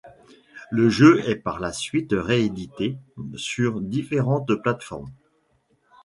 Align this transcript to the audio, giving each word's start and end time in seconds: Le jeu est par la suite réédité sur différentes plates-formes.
Le 0.71 0.89
jeu 0.89 1.19
est 1.29 1.35
par 1.35 1.59
la 1.59 1.71
suite 1.71 2.13
réédité 2.17 2.97
sur 3.37 3.81
différentes 3.81 4.55
plates-formes. 4.55 5.11